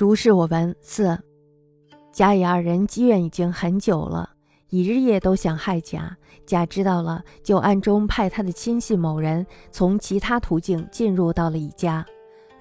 [0.00, 0.74] 如是我闻。
[0.80, 1.18] 四
[2.10, 4.30] 甲乙二人积怨已经很久了，
[4.70, 6.16] 乙日夜都想害甲。
[6.46, 12.02] 甲知道了，就暗中派他的亲信某人从其他途径进入到了乙家。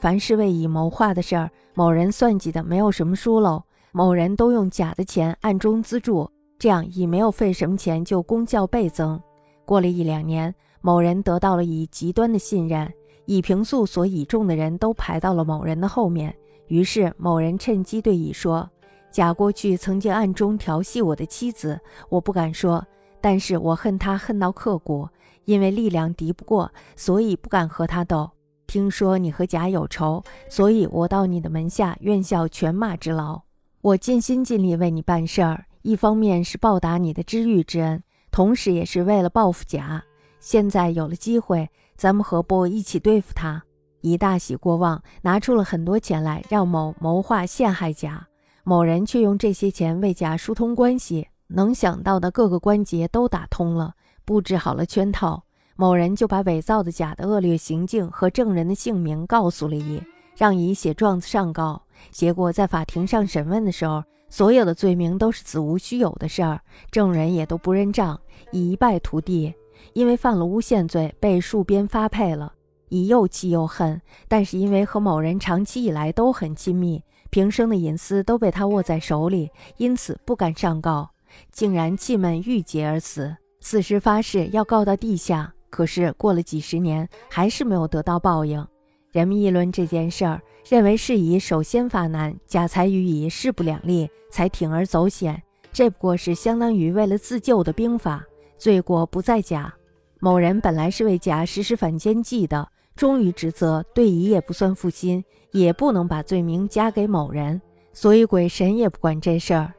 [0.00, 3.62] 凡是为乙谋划的事儿，某人算计的没有什么疏漏，
[3.92, 6.28] 某人都用甲的钱暗中资助，
[6.58, 9.20] 这样乙没有费什么钱就功效倍增。
[9.64, 12.92] 过了一两年，某人得到了乙极端的信任，
[13.26, 16.34] 乙平素所倚重的人都排到了某人的后面。
[16.68, 18.70] 于是某人趁机对乙说
[19.10, 22.86] ：“甲过去曾经暗中调戏我的妻子，我不敢说。”
[23.20, 25.08] 但是我恨他恨到刻骨，
[25.44, 28.30] 因为力量敌不过，所以不敢和他斗。
[28.68, 33.40] 听说你和甲有仇，所以我到你的门下愿效犬马之劳。
[33.80, 40.00] 我尽心尽力为你办事儿，一方面是报答你的知遇之恩，同时也是为了报复甲。
[40.38, 43.64] 现在有了机会，咱们何不一起对付他？
[44.00, 48.26] 乙大喜过望，拿出了很多钱来让某谋划陷害甲，
[48.64, 51.28] 某人却用这些钱为甲疏通关系。
[51.48, 55.42] 能想到的各个关节都打通了，布置好了圈套。
[55.76, 60.02] 某人就把伪造的假的恶劣行径和证人的姓名告诉了乙，
[60.36, 61.80] 让乙写状子上告。
[62.10, 66.60] 结果在法庭上审问的时候，所有的罪名都是子无虚有的事儿，
[66.90, 69.54] 证人也都不认账，一败涂地。
[69.92, 72.52] 因为犯了诬陷罪，被戍边发配了。
[72.88, 81.10] 乙又气又恨，但是因为和某人长期以来都很亲密，平生的隐私都被他握在手里，因此不敢上告。
[81.52, 83.36] 竟然气闷郁结而死。
[83.60, 88.66] 死时发誓要告到地下，可是过了几十年，还是没有得到报应。
[89.12, 95.42] 人们议论这件事儿，认为是乙首先发难，甲才与乙势不两立，才铤而走险。
[95.72, 98.24] 这不过是相当于为了自救的兵法，
[98.56, 99.72] 罪过不在甲。
[100.20, 109.72] 某人本来是为甲实施反间计的，终于指责，对乙也不算负心，也不能把罪名加给某人，所以鬼神也不管这事儿。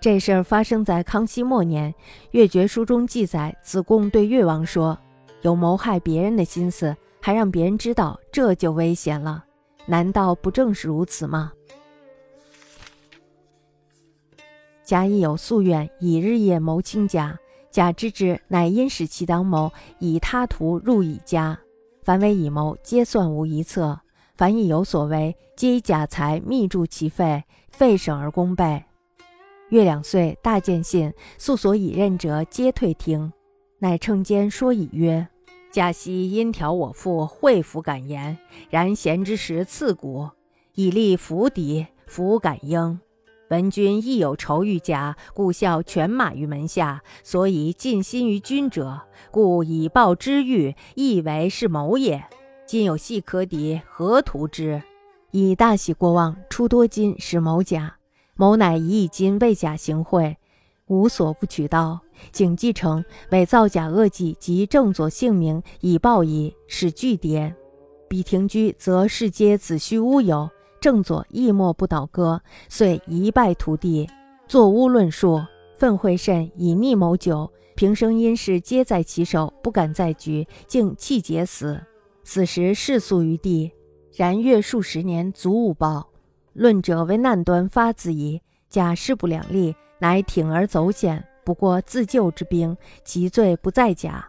[0.00, 1.92] 这事儿发生在康熙末年，
[2.30, 4.98] 《越绝书》中记载，子贡对越王说
[5.42, 9.44] ：“有谋害别人的心思，还让别人知道，这就危险了。
[9.84, 11.52] 难道不正是如此吗？”
[14.82, 17.38] 甲乙有夙愿，以日夜谋亲甲。
[17.70, 21.60] 甲知之，乃因使其当谋，以他途入乙家。
[22.08, 24.00] 凡为以谋，皆算无一策；
[24.34, 28.82] 凡亦有所为，皆以假财密铸其费，费省而功倍。
[29.68, 33.30] 月两岁，大见信，诉所以任者，皆退听。
[33.80, 35.28] 乃称间说以曰
[35.70, 38.38] ：“假昔因调我父，会服敢言，
[38.70, 40.30] 然贤之时刺骨，
[40.76, 42.98] 以立伏敌，弗敢应。
[43.50, 49.00] 闻君亦有仇于甲，故效犬马于门下，所以尽心于君者，
[49.30, 52.22] 故以报之欲，亦为是谋也。
[52.66, 54.82] 今有隙可敌，何图之？
[55.30, 57.96] 以大喜过望，出多金使谋甲。”
[58.36, 60.36] 某乃以一金为甲行贿，
[60.86, 61.98] 无所不取刀。
[62.30, 67.52] 景继承伪造假恶迹及正左姓名，以报矣，使拒迭。
[68.08, 70.48] 彼停居，则世皆子虚乌有。
[70.80, 74.08] 正左亦莫不倒戈，遂一败涂地。
[74.46, 75.42] 作污论述，
[75.74, 77.50] 愤恚甚，以逆谋久。
[77.74, 81.80] 平生因事皆在其手，不敢再举，竟气结死。
[82.24, 83.70] 死时世诉于地，
[84.16, 86.08] 然月数十年，足无报。
[86.52, 94.28] 论者为难端发自矣，甲势不两立，乃铤而走险，不过自救之兵，其罪不在甲。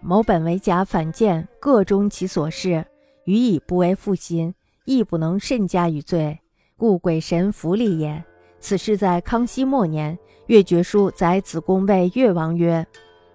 [0.00, 2.84] 某本为甲反间，各终其所事，
[3.24, 4.52] 予以不为负心，
[4.84, 6.38] 亦不能甚加于罪，
[6.76, 8.22] 故鬼神弗利也。
[8.60, 12.86] 此事在康熙末年，越绝书载子贡谓越王曰：“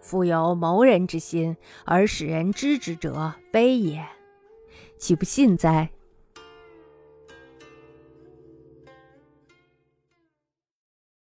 [0.02, 1.56] 夫有谋人之心，
[1.86, 4.04] 而使人知之者，悲也。
[4.98, 5.90] 岂不信哉？”